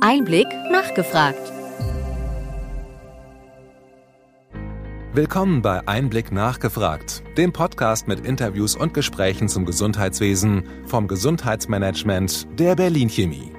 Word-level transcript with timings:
Einblick 0.00 0.46
nachgefragt. 0.70 1.52
Willkommen 5.14 5.62
bei 5.62 5.88
Einblick 5.88 6.32
nachgefragt, 6.32 7.22
dem 7.38 7.52
Podcast 7.52 8.06
mit 8.06 8.26
Interviews 8.26 8.76
und 8.76 8.92
Gesprächen 8.92 9.48
zum 9.48 9.64
Gesundheitswesen 9.64 10.64
vom 10.84 11.08
Gesundheitsmanagement 11.08 12.46
der 12.58 12.76
Berlin 12.76 13.08
Chemie. 13.08 13.52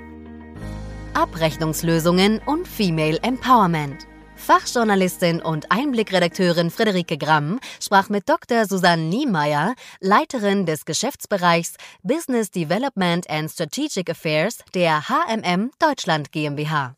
Abrechnungslösungen 1.16 2.40
und 2.46 2.68
Female 2.68 3.18
Empowerment. 3.24 4.08
Fachjournalistin 4.38 5.42
und 5.42 5.72
Einblickredakteurin 5.72 6.72
Friederike 6.72 7.18
Gramm 7.18 7.60
sprach 7.82 8.10
mit 8.10 8.30
Dr. 8.30 8.66
Susanne 8.66 9.04
Niemeyer, 9.04 9.76
Leiterin 10.00 10.66
des 10.66 10.86
Geschäftsbereichs 10.86 11.76
Business 12.04 12.52
Development 12.52 13.30
and 13.30 13.52
Strategic 13.52 14.10
Affairs 14.10 14.60
der 14.74 15.10
HMM 15.10 15.72
Deutschland 15.80 16.32
GmbH. 16.32 16.96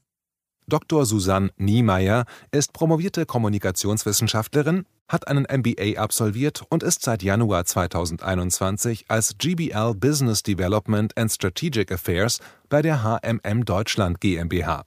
Dr. 0.68 1.06
Susanne 1.06 1.50
Niemeyer 1.57 2.25
ist 2.52 2.74
promovierte 2.74 3.25
Kommunikationswissenschaftlerin, 3.25 4.86
hat 5.08 5.28
einen 5.28 5.47
MBA 5.50 6.00
absolviert 6.00 6.64
und 6.69 6.83
ist 6.83 7.02
seit 7.02 7.24
Januar 7.24 7.66
2021 7.66 9.06
als 9.08 9.38
GBL 9.39 9.96
Business 9.96 10.44
Development 10.44 11.18
and 11.18 11.32
Strategic 11.32 11.92
Affairs 11.92 12.39
bei 12.69 12.83
der 12.83 13.04
HMM 13.04 13.66
Deutschland 13.66 14.21
GmbH. 14.21 14.83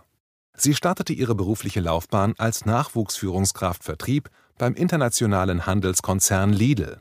Sie 0.56 0.74
startete 0.74 1.12
ihre 1.12 1.34
berufliche 1.34 1.80
Laufbahn 1.80 2.34
als 2.38 2.64
Nachwuchsführungskraft 2.66 3.84
Vertrieb 3.84 4.30
beim 4.58 4.74
internationalen 4.74 5.66
Handelskonzern 5.66 6.52
Lidl. 6.52 7.00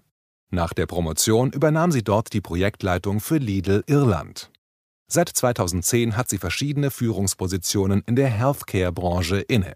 Nach 0.50 0.74
der 0.74 0.86
Promotion 0.86 1.52
übernahm 1.52 1.92
sie 1.92 2.04
dort 2.04 2.34
die 2.34 2.42
Projektleitung 2.42 3.20
für 3.20 3.38
Lidl 3.38 3.84
Irland. 3.88 4.52
Seit 5.08 5.30
2010 5.30 6.16
hat 6.16 6.30
sie 6.30 6.38
verschiedene 6.38 6.92
Führungspositionen 6.92 8.04
in 8.06 8.16
der 8.16 8.30
Healthcare-Branche 8.30 9.40
inne. 9.42 9.76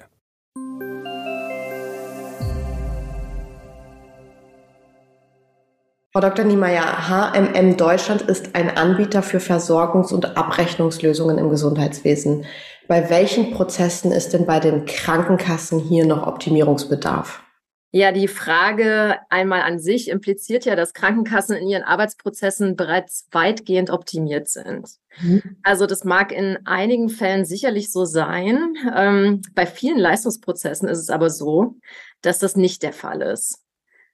Frau 6.16 6.22
Dr. 6.22 6.46
Niemeyer, 6.46 7.10
HMM 7.10 7.76
Deutschland 7.76 8.22
ist 8.22 8.56
ein 8.56 8.78
Anbieter 8.78 9.22
für 9.22 9.40
Versorgungs- 9.42 10.14
und 10.14 10.38
Abrechnungslösungen 10.38 11.38
im 11.38 11.50
Gesundheitswesen. 11.50 12.46
Bei 12.88 13.10
welchen 13.10 13.52
Prozessen 13.52 14.14
ist 14.14 14.32
denn 14.32 14.46
bei 14.46 14.62
den 14.62 14.86
Krankenkassen 14.86 15.78
hier 15.78 16.06
noch 16.06 16.26
Optimierungsbedarf? 16.26 17.44
Ja, 17.92 18.14
die 18.14 18.30
Frage 18.30 19.18
einmal 19.30 19.64
an 19.64 19.78
sich 19.78 20.08
impliziert 20.08 20.64
ja, 20.64 20.78
dass 20.78 20.94
Krankenkassen 20.94 21.58
in 21.58 21.68
ihren 21.68 21.84
Arbeitsprozessen 21.84 22.78
bereits 22.78 23.28
weitgehend 23.32 23.90
optimiert 23.90 24.48
sind. 24.48 24.88
Mhm. 25.20 25.58
Also 25.64 25.86
das 25.86 26.06
mag 26.06 26.32
in 26.32 26.60
einigen 26.64 27.10
Fällen 27.10 27.44
sicherlich 27.44 27.92
so 27.92 28.06
sein. 28.06 28.76
Ähm, 28.96 29.42
bei 29.54 29.66
vielen 29.66 30.00
Leistungsprozessen 30.00 30.88
ist 30.88 31.00
es 31.00 31.10
aber 31.10 31.30
so, 31.30 31.76
dass 32.22 32.40
das 32.40 32.56
nicht 32.56 32.84
der 32.84 32.94
Fall 32.94 33.22
ist. 33.22 33.60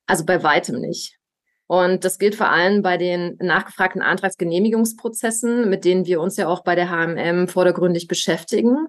Also 0.07 0.25
bei 0.25 0.41
weitem 0.41 0.81
nicht. 0.81 1.20
Und 1.71 2.03
das 2.03 2.19
gilt 2.19 2.35
vor 2.35 2.49
allem 2.49 2.81
bei 2.81 2.97
den 2.97 3.37
nachgefragten 3.39 4.01
Antragsgenehmigungsprozessen, 4.01 5.69
mit 5.69 5.85
denen 5.85 6.05
wir 6.05 6.19
uns 6.19 6.35
ja 6.35 6.49
auch 6.49 6.65
bei 6.65 6.75
der 6.75 6.89
HMM 6.89 7.47
vordergründig 7.47 8.09
beschäftigen. 8.09 8.87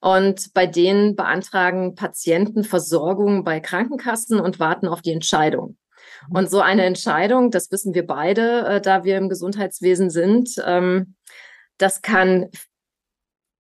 Und 0.00 0.52
bei 0.52 0.66
denen 0.66 1.14
beantragen 1.14 1.94
Patienten 1.94 2.64
Versorgung 2.64 3.44
bei 3.44 3.60
Krankenkassen 3.60 4.40
und 4.40 4.58
warten 4.58 4.88
auf 4.88 5.02
die 5.02 5.12
Entscheidung. 5.12 5.76
Und 6.30 6.50
so 6.50 6.58
eine 6.58 6.84
Entscheidung, 6.84 7.52
das 7.52 7.70
wissen 7.70 7.94
wir 7.94 8.04
beide, 8.04 8.66
äh, 8.66 8.80
da 8.80 9.04
wir 9.04 9.16
im 9.16 9.28
Gesundheitswesen 9.28 10.10
sind, 10.10 10.50
ähm, 10.66 11.14
das 11.78 12.02
kann 12.02 12.48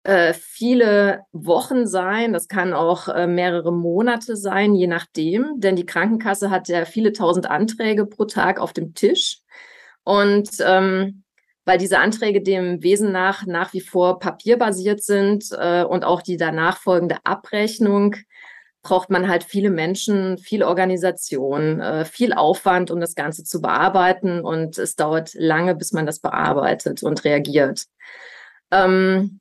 äh, 0.05 0.35
viele 0.35 1.23
Wochen 1.33 1.87
sein, 1.87 2.33
das 2.33 2.49
kann 2.49 2.73
auch 2.75 3.09
äh, 3.09 3.27
mehrere 3.27 3.73
Monate 3.73 4.37
sein, 4.37 4.75
je 4.75 4.87
nachdem, 4.87 5.55
denn 5.57 5.77
die 5.77 5.87
Krankenkasse 5.87 6.51
hat 6.51 6.69
ja 6.69 6.85
viele 6.85 7.13
tausend 7.13 7.51
Anträge 7.51 8.07
pro 8.07 8.27
Tag 8.27 8.61
auf 8.61 8.73
dem 8.73 8.95
Tisch. 8.95 9.41
Und 10.05 10.51
ähm, 10.61 11.25
weil 11.65 11.79
diese 11.79 11.99
Anträge 11.99 12.43
dem 12.43 12.83
Wesen 12.83 13.11
nach 13.13 13.47
nach 13.47 13.73
wie 13.73 13.81
vor 13.81 14.19
papierbasiert 14.19 15.03
sind 15.03 15.47
äh, 15.53 15.83
und 15.85 16.05
auch 16.05 16.21
die 16.21 16.37
danach 16.37 16.79
folgende 16.79 17.17
Abrechnung, 17.25 18.17
braucht 18.83 19.09
man 19.09 19.29
halt 19.29 19.45
viele 19.45 19.71
Menschen, 19.71 20.37
viel 20.37 20.63
Organisation, 20.63 21.81
äh, 21.81 22.05
viel 22.05 22.35
Aufwand, 22.35 22.91
um 22.91 23.01
das 23.01 23.15
Ganze 23.15 23.43
zu 23.43 23.63
bearbeiten. 23.63 24.45
Und 24.45 24.77
es 24.77 24.95
dauert 24.95 25.33
lange, 25.33 25.75
bis 25.75 25.93
man 25.93 26.05
das 26.05 26.21
bearbeitet 26.21 27.03
und 27.03 27.25
reagiert. 27.25 27.87
Ähm, 28.71 29.41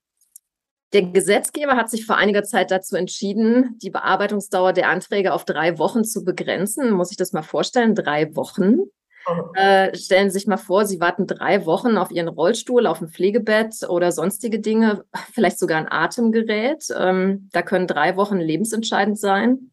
der 0.93 1.01
Gesetzgeber 1.01 1.75
hat 1.75 1.89
sich 1.89 2.05
vor 2.05 2.17
einiger 2.17 2.43
Zeit 2.43 2.71
dazu 2.71 2.95
entschieden, 2.95 3.77
die 3.81 3.89
Bearbeitungsdauer 3.89 4.73
der 4.73 4.89
Anträge 4.89 5.33
auf 5.33 5.43
drei 5.43 5.79
Wochen 5.79 6.03
zu 6.03 6.23
begrenzen. 6.23 6.91
Muss 6.91 7.11
ich 7.11 7.17
das 7.17 7.33
mal 7.33 7.41
vorstellen? 7.41 7.95
Drei 7.95 8.35
Wochen. 8.35 8.77
Oh. 9.25 9.53
Äh, 9.55 9.95
stellen 9.97 10.29
Sie 10.29 10.39
sich 10.39 10.47
mal 10.47 10.57
vor, 10.57 10.85
Sie 10.85 10.99
warten 10.99 11.27
drei 11.27 11.65
Wochen 11.65 11.97
auf 11.97 12.11
Ihren 12.11 12.27
Rollstuhl, 12.27 12.85
auf 12.85 13.01
ein 13.01 13.07
Pflegebett 13.07 13.87
oder 13.87 14.11
sonstige 14.11 14.59
Dinge, 14.59 15.05
vielleicht 15.33 15.59
sogar 15.59 15.79
ein 15.79 15.91
Atemgerät. 15.91 16.85
Ähm, 16.95 17.49
da 17.53 17.61
können 17.61 17.87
drei 17.87 18.15
Wochen 18.15 18.37
lebensentscheidend 18.37 19.17
sein. 19.17 19.71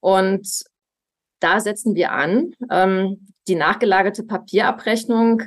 Und 0.00 0.64
da 1.40 1.58
setzen 1.60 1.94
wir 1.94 2.12
an. 2.12 2.54
Ähm, 2.70 3.28
die 3.48 3.56
nachgelagerte 3.56 4.22
Papierabrechnung 4.22 5.42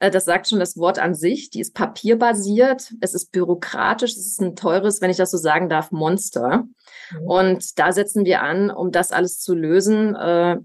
das 0.00 0.24
sagt 0.24 0.48
schon 0.48 0.60
das 0.60 0.76
Wort 0.76 0.98
an 0.98 1.14
sich. 1.14 1.50
Die 1.50 1.60
ist 1.60 1.74
papierbasiert. 1.74 2.94
Es 3.00 3.14
ist 3.14 3.32
bürokratisch. 3.32 4.12
Es 4.12 4.26
ist 4.26 4.40
ein 4.40 4.56
teures, 4.56 5.00
wenn 5.00 5.10
ich 5.10 5.16
das 5.16 5.30
so 5.30 5.38
sagen 5.38 5.68
darf, 5.68 5.90
Monster. 5.90 6.64
Mhm. 7.10 7.26
Und 7.26 7.78
da 7.78 7.92
setzen 7.92 8.24
wir 8.24 8.42
an, 8.42 8.70
um 8.70 8.92
das 8.92 9.12
alles 9.12 9.40
zu 9.40 9.54
lösen, 9.54 10.14
äh, 10.14 10.58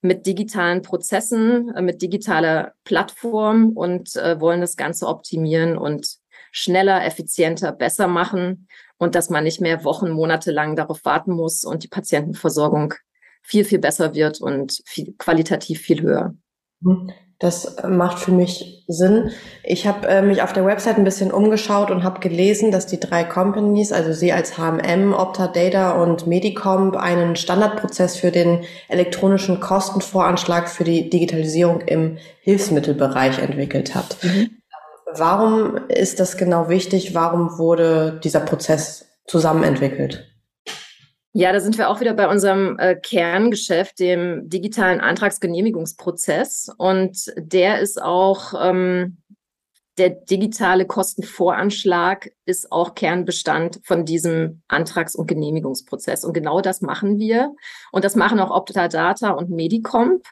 mit 0.00 0.26
digitalen 0.26 0.82
Prozessen, 0.82 1.74
äh, 1.74 1.82
mit 1.82 2.02
digitaler 2.02 2.74
Plattform 2.84 3.70
und 3.70 4.16
äh, 4.16 4.40
wollen 4.40 4.60
das 4.60 4.76
Ganze 4.76 5.06
optimieren 5.06 5.78
und 5.78 6.18
schneller, 6.50 7.04
effizienter, 7.04 7.72
besser 7.72 8.08
machen 8.08 8.68
und 8.98 9.14
dass 9.14 9.30
man 9.30 9.44
nicht 9.44 9.60
mehr 9.60 9.84
Wochen, 9.84 10.10
Monate 10.10 10.50
lang 10.50 10.76
darauf 10.76 11.04
warten 11.04 11.32
muss 11.32 11.64
und 11.64 11.82
die 11.82 11.88
Patientenversorgung 11.88 12.94
viel, 13.42 13.64
viel 13.64 13.78
besser 13.78 14.14
wird 14.14 14.40
und 14.40 14.82
viel, 14.84 15.14
qualitativ 15.18 15.80
viel 15.80 16.02
höher. 16.02 16.34
Mhm. 16.80 17.12
Das 17.42 17.74
macht 17.88 18.20
für 18.20 18.30
mich 18.30 18.84
Sinn. 18.86 19.32
Ich 19.64 19.84
habe 19.88 20.06
äh, 20.06 20.22
mich 20.22 20.42
auf 20.42 20.52
der 20.52 20.64
Website 20.64 20.96
ein 20.96 21.02
bisschen 21.02 21.32
umgeschaut 21.32 21.90
und 21.90 22.04
habe 22.04 22.20
gelesen, 22.20 22.70
dass 22.70 22.86
die 22.86 23.00
drei 23.00 23.24
Companies, 23.24 23.90
also 23.90 24.12
Sie 24.12 24.32
als 24.32 24.56
HMM, 24.56 25.12
Opta 25.12 25.48
Data 25.48 25.90
und 25.90 26.28
Medicomp, 26.28 26.94
einen 26.96 27.34
Standardprozess 27.34 28.16
für 28.16 28.30
den 28.30 28.60
elektronischen 28.88 29.58
Kostenvoranschlag 29.58 30.68
für 30.68 30.84
die 30.84 31.10
Digitalisierung 31.10 31.80
im 31.80 32.18
Hilfsmittelbereich 32.42 33.40
entwickelt 33.40 33.96
hat. 33.96 34.18
Mhm. 34.22 34.50
Warum 35.12 35.88
ist 35.88 36.20
das 36.20 36.36
genau 36.36 36.68
wichtig? 36.68 37.12
Warum 37.12 37.58
wurde 37.58 38.20
dieser 38.22 38.40
Prozess 38.40 39.06
zusammen 39.26 39.64
entwickelt? 39.64 40.31
Ja, 41.34 41.50
da 41.50 41.60
sind 41.60 41.78
wir 41.78 41.88
auch 41.88 42.00
wieder 42.00 42.12
bei 42.12 42.28
unserem 42.28 42.78
äh, 42.78 42.94
Kerngeschäft, 42.94 43.98
dem 44.00 44.50
digitalen 44.50 45.00
Antragsgenehmigungsprozess. 45.00 46.70
Und 46.76 47.32
der 47.36 47.80
ist 47.80 48.02
auch, 48.02 48.52
ähm, 48.60 49.22
der 49.96 50.10
digitale 50.10 50.86
Kostenvoranschlag 50.86 52.30
ist 52.44 52.70
auch 52.70 52.94
Kernbestand 52.94 53.80
von 53.84 54.04
diesem 54.04 54.62
Antrags- 54.68 55.14
und 55.14 55.26
Genehmigungsprozess. 55.26 56.26
Und 56.26 56.34
genau 56.34 56.60
das 56.60 56.82
machen 56.82 57.18
wir. 57.18 57.54
Und 57.92 58.04
das 58.04 58.14
machen 58.14 58.38
auch 58.38 58.50
Optadata 58.50 59.30
und 59.30 59.48
Medicomp. 59.48 60.26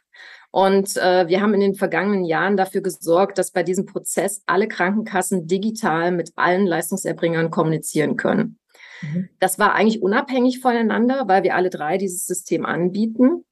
Und 0.50 0.98
äh, 0.98 1.28
wir 1.28 1.40
haben 1.40 1.54
in 1.54 1.60
den 1.60 1.74
vergangenen 1.76 2.24
Jahren 2.24 2.58
dafür 2.58 2.82
gesorgt, 2.82 3.38
dass 3.38 3.52
bei 3.52 3.62
diesem 3.62 3.86
Prozess 3.86 4.42
alle 4.44 4.68
Krankenkassen 4.68 5.46
digital 5.46 6.12
mit 6.12 6.32
allen 6.36 6.66
Leistungserbringern 6.66 7.50
kommunizieren 7.50 8.18
können. 8.18 8.59
Mhm. 9.02 9.28
Das 9.38 9.58
war 9.58 9.74
eigentlich 9.74 10.02
unabhängig 10.02 10.60
voneinander, 10.60 11.28
weil 11.28 11.42
wir 11.42 11.54
alle 11.54 11.70
drei 11.70 11.98
dieses 11.98 12.26
System 12.26 12.66
anbieten. 12.66 13.44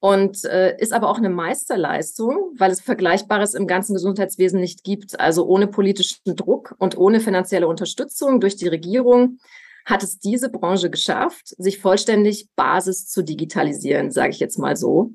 Und 0.00 0.44
äh, 0.44 0.76
ist 0.78 0.92
aber 0.92 1.08
auch 1.08 1.16
eine 1.16 1.30
Meisterleistung, 1.30 2.52
weil 2.58 2.70
es 2.70 2.82
Vergleichbares 2.82 3.54
im 3.54 3.66
ganzen 3.66 3.94
Gesundheitswesen 3.94 4.60
nicht 4.60 4.84
gibt. 4.84 5.18
Also 5.18 5.46
ohne 5.46 5.66
politischen 5.66 6.36
Druck 6.36 6.74
und 6.78 6.98
ohne 6.98 7.20
finanzielle 7.20 7.66
Unterstützung 7.66 8.38
durch 8.38 8.56
die 8.56 8.68
Regierung 8.68 9.38
hat 9.86 10.02
es 10.02 10.18
diese 10.18 10.50
Branche 10.50 10.90
geschafft, 10.90 11.54
sich 11.56 11.78
vollständig 11.78 12.48
Basis 12.54 13.08
zu 13.08 13.22
digitalisieren, 13.22 14.10
sage 14.10 14.30
ich 14.30 14.40
jetzt 14.40 14.58
mal 14.58 14.76
so. 14.76 15.10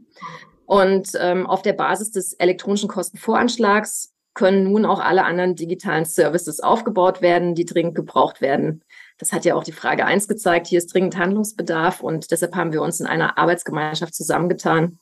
Und 0.65 1.09
ähm, 1.19 1.47
auf 1.47 1.61
der 1.61 1.73
Basis 1.73 2.11
des 2.11 2.33
elektronischen 2.33 2.89
Kostenvoranschlags 2.89 4.13
können 4.35 4.71
nun 4.71 4.85
auch 4.85 4.99
alle 4.99 5.25
anderen 5.25 5.55
digitalen 5.55 6.05
Services 6.05 6.59
aufgebaut 6.59 7.21
werden, 7.21 7.55
die 7.55 7.65
dringend 7.65 7.95
gebraucht 7.95 8.41
werden. 8.41 8.83
Das 9.19 9.33
hat 9.33 9.45
ja 9.45 9.55
auch 9.55 9.63
die 9.63 9.73
Frage 9.73 10.05
eins 10.05 10.27
gezeigt. 10.27 10.67
Hier 10.67 10.79
ist 10.79 10.93
dringend 10.93 11.17
Handlungsbedarf 11.17 12.01
und 12.01 12.31
deshalb 12.31 12.55
haben 12.55 12.73
wir 12.73 12.81
uns 12.81 12.99
in 12.99 13.05
einer 13.05 13.37
Arbeitsgemeinschaft 13.37 14.15
zusammengetan 14.15 14.97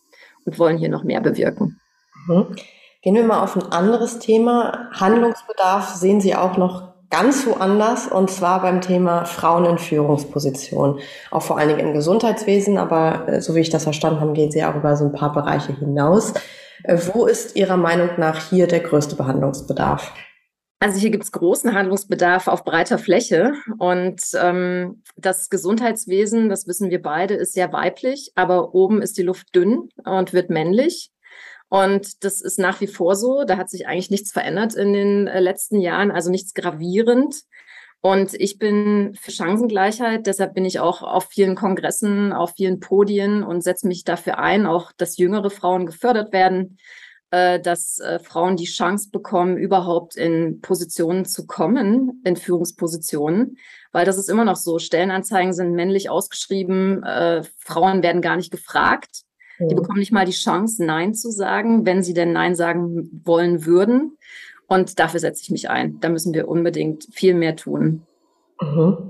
und 0.45 0.59
wollen 0.59 0.77
hier 0.77 0.89
noch 0.89 1.03
mehr 1.03 1.21
bewirken. 1.21 1.79
Mhm. 2.27 2.55
Gehen 3.03 3.15
wir 3.15 3.23
mal 3.23 3.43
auf 3.43 3.55
ein 3.55 3.71
anderes 3.71 4.19
Thema. 4.19 4.89
Handlungsbedarf 4.91 5.95
sehen 5.95 6.19
Sie 6.19 6.35
auch 6.35 6.57
noch 6.57 6.97
ganz 7.09 7.45
woanders 7.45 8.07
und 8.07 8.29
zwar 8.29 8.61
beim 8.61 8.81
Thema 8.81 9.25
Frauen 9.25 9.65
in 9.65 9.77
Führungspositionen. 9.77 10.99
Auch 11.31 11.41
vor 11.41 11.57
allen 11.57 11.69
Dingen 11.69 11.87
im 11.87 11.93
Gesundheitswesen, 11.93 12.77
aber 12.77 13.27
äh, 13.27 13.41
so 13.41 13.55
wie 13.55 13.61
ich 13.61 13.69
das 13.69 13.83
verstanden 13.83 14.19
habe, 14.19 14.33
geht 14.33 14.51
sie 14.51 14.63
auch 14.65 14.75
über 14.75 14.97
so 14.97 15.05
ein 15.05 15.13
paar 15.13 15.31
Bereiche 15.31 15.73
hinaus. 15.73 16.33
Äh, 16.83 16.97
wo 17.13 17.25
ist 17.25 17.55
Ihrer 17.55 17.77
Meinung 17.77 18.09
nach 18.17 18.49
hier 18.49 18.67
der 18.67 18.81
größte 18.81 19.15
Behandlungsbedarf? 19.15 20.11
Also 20.79 21.00
hier 21.00 21.09
gibt 21.09 21.24
es 21.24 21.31
großen 21.31 21.74
Handlungsbedarf 21.74 22.47
auf 22.47 22.63
breiter 22.63 23.00
Fläche. 23.00 23.53
Und 23.79 24.21
ähm, 24.35 25.01
das 25.15 25.50
Gesundheitswesen, 25.50 26.50
das 26.50 26.68
wissen 26.68 26.91
wir 26.91 27.01
beide, 27.01 27.33
ist 27.33 27.53
sehr 27.53 27.74
weiblich, 27.74 28.31
aber 28.35 28.75
oben 28.75 29.01
ist 29.01 29.18
die 29.18 29.24
Luft 29.24 29.56
dünn 29.56 29.89
und 30.06 30.33
wird 30.33 30.50
männlich. 30.51 31.12
Und 31.69 32.24
das 32.24 32.41
ist 32.41 32.59
nach 32.59 32.79
wie 32.79 32.88
vor 32.88 33.15
so. 33.15 33.44
Da 33.44 33.57
hat 33.57 33.69
sich 33.69 33.88
eigentlich 33.88 34.12
nichts 34.12 34.31
verändert 34.31 34.75
in 34.75 34.94
den 34.94 35.27
äh, 35.27 35.39
letzten 35.39 35.81
Jahren, 35.81 36.12
also 36.12 36.29
nichts 36.29 36.53
gravierend. 36.53 37.35
Und 38.01 38.35
ich 38.35 38.59
bin 38.59 39.18
für 39.19 39.31
Chancengleichheit, 39.31 40.27
deshalb 40.27 40.53
bin 40.53 40.65
ich 40.65 40.80
auch 40.80 41.01
auf 41.01 41.25
vielen 41.30 41.56
Kongressen, 41.56 42.31
auf 42.31 42.53
vielen 42.56 42.80
Podien 42.80 43.44
und 43.44 43.63
setze 43.63 43.88
mich 43.88 44.03
dafür 44.03 44.38
ein, 44.38 44.68
auch 44.68 44.91
dass 44.95 45.18
jüngere 45.18 45.50
Frauen 45.50 45.88
gefördert 45.88 46.31
werden, 46.31 46.77
äh, 47.37 47.59
dass 47.59 47.99
äh, 47.99 48.19
Frauen 48.19 48.57
die 48.57 48.65
Chance 48.65 49.09
bekommen, 49.11 49.57
überhaupt 49.57 50.15
in 50.15 50.61
Positionen 50.61 51.25
zu 51.25 51.45
kommen, 51.45 52.21
in 52.23 52.35
Führungspositionen, 52.35 53.57
weil 53.91 54.05
das 54.05 54.17
ist 54.17 54.29
immer 54.29 54.45
noch 54.45 54.55
so. 54.55 54.79
Stellenanzeigen 54.79 55.53
sind 55.53 55.73
männlich 55.73 56.09
ausgeschrieben, 56.09 57.03
äh, 57.03 57.43
Frauen 57.59 58.01
werden 58.01 58.21
gar 58.21 58.37
nicht 58.37 58.51
gefragt. 58.51 59.23
Die 59.59 59.73
bekommen 59.73 59.97
nicht 59.97 60.11
mal 60.11 60.25
die 60.25 60.33
Chance, 60.33 60.85
Nein 60.85 61.15
zu 61.15 61.31
sagen, 61.31 61.83
wenn 61.83 62.03
sie 62.03 62.13
denn 62.13 62.31
Nein 62.31 62.55
sagen 62.55 63.09
wollen 63.25 63.65
würden. 63.65 64.15
Und 64.67 64.99
dafür 64.99 65.19
setze 65.19 65.41
ich 65.41 65.49
mich 65.49 65.67
ein. 65.67 65.99
Da 65.99 66.09
müssen 66.09 66.35
wir 66.35 66.47
unbedingt 66.47 67.07
viel 67.11 67.33
mehr 67.33 67.55
tun. 67.55 68.03
Mhm. 68.61 69.09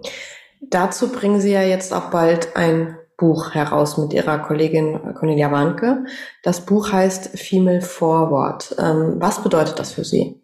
Dazu 0.62 1.12
bringen 1.12 1.42
Sie 1.42 1.52
ja 1.52 1.64
jetzt 1.64 1.94
auch 1.94 2.10
bald 2.12 2.56
ein 2.56 2.97
Buch 3.18 3.54
heraus 3.54 3.98
mit 3.98 4.14
Ihrer 4.14 4.40
Kollegin 4.40 5.16
Cornelia 5.16 5.52
Warnke. 5.52 6.06
Das 6.44 6.66
Buch 6.66 6.92
heißt 6.92 7.40
Female 7.40 7.82
Forward. 7.82 8.76
Ähm, 8.80 9.16
was 9.18 9.44
bedeutet 9.44 9.80
das 9.80 9.92
für 9.92 10.06
Sie? 10.06 10.40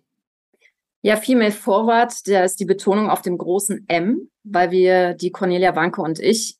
Ja, 1.02 1.18
Female 1.18 1.52
Forward, 1.52 2.14
da 2.28 2.44
ist 2.44 2.60
die 2.60 2.66
Betonung 2.66 3.10
auf 3.10 3.22
dem 3.22 3.38
großen 3.38 3.86
M, 3.90 4.30
weil 4.44 4.72
wir, 4.72 5.14
die 5.14 5.32
Cornelia 5.32 5.76
Wanke 5.76 6.02
und 6.02 6.20
ich, 6.20 6.58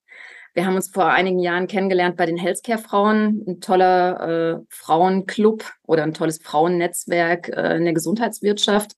wir 0.54 0.68
haben 0.68 0.76
uns 0.76 0.90
vor 0.90 1.06
einigen 1.06 1.40
Jahren 1.40 1.66
kennengelernt 1.66 2.16
bei 2.16 2.28
den 2.28 2.38
Healthcare-Frauen, 2.38 3.44
ein 3.48 3.60
toller 3.60 4.60
äh, 4.60 4.66
Frauenclub 4.70 5.66
oder 5.88 6.04
ein 6.04 6.14
tolles 6.14 6.40
Frauennetzwerk 6.44 7.50
äh, 7.50 7.78
in 7.78 7.86
der 7.86 7.94
Gesundheitswirtschaft 7.94 8.92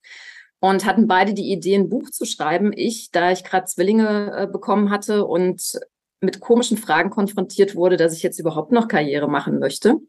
und 0.60 0.86
hatten 0.86 1.08
beide 1.08 1.34
die 1.34 1.52
Idee, 1.52 1.76
ein 1.76 1.90
Buch 1.90 2.10
zu 2.10 2.26
schreiben. 2.26 2.74
Ich, 2.76 3.10
da 3.12 3.32
ich 3.32 3.46
gerade 3.46 3.68
Zwillinge 3.68 4.34
äh, 4.36 4.48
bekommen 4.48 4.90
hatte 4.90 5.26
und 5.26 5.80
mit 6.26 6.40
komischen 6.40 6.78
Fragen 6.78 7.10
konfrontiert 7.10 7.76
wurde, 7.76 7.98
dass 7.98 8.14
ich 8.14 8.24
jetzt 8.24 8.40
überhaupt 8.40 8.72
noch 8.72 8.88
Karriere 8.88 9.30
machen 9.30 9.60
möchte. 9.60 10.00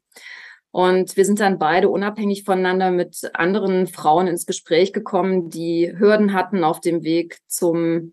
Und 0.72 1.16
wir 1.16 1.24
sind 1.24 1.40
dann 1.40 1.58
beide 1.58 1.88
unabhängig 1.88 2.44
voneinander 2.44 2.90
mit 2.90 3.30
anderen 3.32 3.86
Frauen 3.86 4.26
ins 4.26 4.44
Gespräch 4.44 4.92
gekommen, 4.92 5.48
die 5.48 5.94
Hürden 5.96 6.34
hatten 6.34 6.64
auf 6.64 6.80
dem 6.80 7.02
Weg 7.02 7.38
zum 7.46 8.12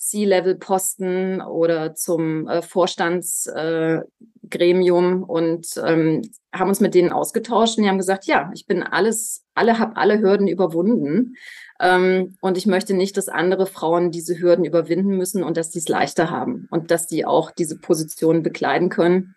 C-Level-Posten 0.00 1.40
oder 1.42 1.94
zum 1.94 2.48
äh, 2.48 2.62
Vorstandsgremium 2.62 5.22
äh, 5.22 5.26
und 5.26 5.66
ähm, 5.84 6.22
haben 6.52 6.68
uns 6.68 6.80
mit 6.80 6.94
denen 6.94 7.12
ausgetauscht 7.12 7.76
und 7.76 7.84
die 7.84 7.90
haben 7.90 7.98
gesagt, 7.98 8.24
ja, 8.24 8.50
ich 8.54 8.66
bin 8.66 8.82
alles, 8.82 9.44
alle 9.54 9.78
habe 9.78 9.98
alle 9.98 10.20
Hürden 10.20 10.48
überwunden 10.48 11.34
ähm, 11.80 12.38
und 12.40 12.56
ich 12.56 12.66
möchte 12.66 12.94
nicht, 12.94 13.18
dass 13.18 13.28
andere 13.28 13.66
Frauen 13.66 14.10
diese 14.10 14.40
Hürden 14.40 14.64
überwinden 14.64 15.18
müssen 15.18 15.44
und 15.44 15.58
dass 15.58 15.70
die 15.70 15.80
es 15.80 15.88
leichter 15.88 16.30
haben 16.30 16.66
und 16.70 16.90
dass 16.90 17.06
die 17.06 17.26
auch 17.26 17.50
diese 17.50 17.78
Positionen 17.78 18.42
bekleiden 18.42 18.88
können. 18.88 19.34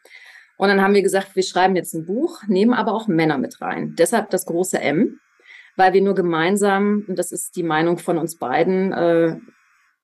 Und 0.58 0.70
dann 0.70 0.82
haben 0.82 0.94
wir 0.94 1.04
gesagt, 1.04 1.36
wir 1.36 1.44
schreiben 1.44 1.76
jetzt 1.76 1.94
ein 1.94 2.06
Buch, 2.06 2.42
nehmen 2.48 2.74
aber 2.74 2.94
auch 2.94 3.08
Männer 3.08 3.38
mit 3.38 3.60
rein. 3.60 3.96
Deshalb 3.98 4.30
das 4.30 4.46
große 4.46 4.80
M, 4.80 5.20
weil 5.76 5.92
wir 5.92 6.02
nur 6.02 6.16
gemeinsam, 6.16 7.04
und 7.06 7.20
das 7.20 7.34
ist 7.34 7.58
die 7.58 7.64
Meinung 7.64 7.98
von 7.98 8.18
uns 8.18 8.38
beiden, 8.38 8.94
äh, 8.94 9.36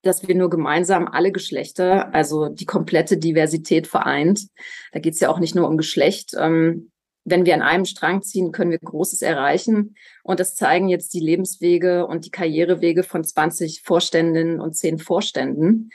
dass 0.02 0.26
wir 0.26 0.34
nur 0.34 0.50
gemeinsam 0.50 1.08
alle 1.08 1.32
Geschlechter, 1.32 2.14
also 2.14 2.48
die 2.48 2.66
komplette 2.66 3.18
Diversität 3.18 3.86
vereint. 3.86 4.46
Da 4.92 5.00
geht 5.00 5.14
es 5.14 5.20
ja 5.20 5.28
auch 5.28 5.38
nicht 5.38 5.54
nur 5.54 5.68
um 5.68 5.76
Geschlecht. 5.76 6.34
Ähm, 6.38 6.90
wenn 7.24 7.44
wir 7.44 7.54
an 7.54 7.62
einem 7.62 7.84
Strang 7.84 8.22
ziehen, 8.22 8.50
können 8.50 8.70
wir 8.70 8.78
Großes 8.78 9.22
erreichen. 9.22 9.94
Und 10.22 10.40
das 10.40 10.54
zeigen 10.54 10.88
jetzt 10.88 11.12
die 11.12 11.20
Lebenswege 11.20 12.06
und 12.06 12.24
die 12.24 12.30
Karrierewege 12.30 13.02
von 13.02 13.24
20 13.24 13.82
Vorständinnen 13.84 14.60
und 14.60 14.76
10 14.76 14.98
Vorständen, 14.98 15.90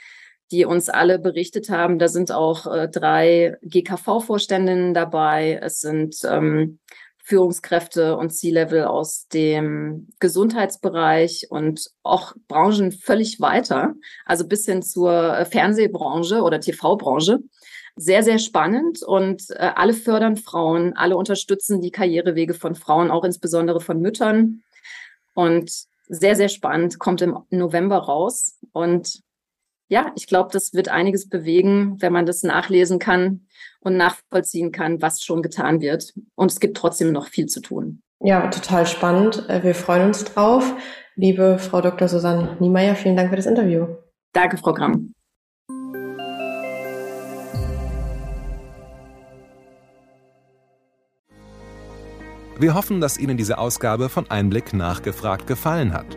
die 0.52 0.64
uns 0.64 0.88
alle 0.88 1.18
berichtet 1.18 1.68
haben. 1.68 1.98
Da 1.98 2.08
sind 2.08 2.30
auch 2.30 2.72
äh, 2.72 2.88
drei 2.88 3.56
GKV-Vorständinnen 3.62 4.94
dabei. 4.94 5.58
Es 5.60 5.80
sind 5.80 6.16
ähm, 6.24 6.78
Führungskräfte 7.26 8.16
und 8.16 8.30
C-Level 8.30 8.84
aus 8.84 9.26
dem 9.26 10.06
Gesundheitsbereich 10.20 11.48
und 11.50 11.90
auch 12.04 12.34
Branchen 12.46 12.92
völlig 12.92 13.40
weiter, 13.40 13.94
also 14.24 14.46
bis 14.46 14.64
hin 14.64 14.80
zur 14.80 15.44
Fernsehbranche 15.50 16.42
oder 16.42 16.60
TV-Branche. 16.60 17.40
Sehr, 17.96 18.22
sehr 18.22 18.38
spannend 18.38 19.02
und 19.02 19.50
äh, 19.50 19.72
alle 19.74 19.92
fördern 19.92 20.36
Frauen, 20.36 20.92
alle 20.96 21.16
unterstützen 21.16 21.80
die 21.80 21.90
Karrierewege 21.90 22.54
von 22.54 22.76
Frauen, 22.76 23.10
auch 23.10 23.24
insbesondere 23.24 23.80
von 23.80 24.00
Müttern. 24.00 24.62
Und 25.34 25.72
sehr, 26.06 26.36
sehr 26.36 26.48
spannend, 26.48 27.00
kommt 27.00 27.22
im 27.22 27.38
November 27.50 27.96
raus. 27.96 28.60
Und 28.70 29.22
ja, 29.88 30.12
ich 30.16 30.26
glaube, 30.26 30.50
das 30.52 30.74
wird 30.74 30.88
einiges 30.88 31.28
bewegen, 31.28 31.96
wenn 32.00 32.12
man 32.12 32.26
das 32.26 32.42
nachlesen 32.42 32.98
kann 32.98 33.46
und 33.80 33.96
nachvollziehen 33.96 34.72
kann, 34.72 35.00
was 35.00 35.22
schon 35.22 35.42
getan 35.42 35.80
wird. 35.80 36.12
Und 36.34 36.50
es 36.50 36.60
gibt 36.60 36.76
trotzdem 36.76 37.12
noch 37.12 37.28
viel 37.28 37.46
zu 37.46 37.60
tun. 37.60 38.02
Ja, 38.20 38.48
total 38.48 38.86
spannend. 38.86 39.48
Äh, 39.48 39.62
wir 39.62 39.74
freuen 39.74 40.06
uns 40.06 40.24
drauf. 40.24 40.74
Liebe 41.14 41.58
Frau 41.58 41.80
Dr. 41.80 42.08
Susanne 42.08 42.56
Niemeyer, 42.60 42.94
vielen 42.94 43.16
Dank 43.16 43.30
für 43.30 43.36
das 43.36 43.46
Interview. 43.46 43.86
Danke, 44.32 44.56
Frau 44.56 44.72
Gramm. 44.72 45.12
Wir 52.58 52.74
hoffen, 52.74 53.02
dass 53.02 53.18
Ihnen 53.18 53.36
diese 53.36 53.58
Ausgabe 53.58 54.08
von 54.08 54.30
Einblick 54.30 54.72
nachgefragt 54.72 55.46
gefallen 55.46 55.92
hat. 55.92 56.16